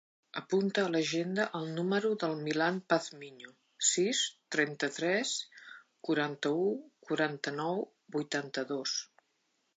Apunta 0.39 0.83
a 0.83 0.91
l'agenda 0.93 1.43
el 1.59 1.67
número 1.75 2.09
del 2.23 2.33
Milan 2.47 2.79
Pazmiño: 2.93 3.51
sis, 3.91 4.23
trenta-tres, 4.57 5.35
quaranta-u, 6.09 6.67
quaranta-nou, 7.11 7.87
vuitanta-dos. 8.19 8.99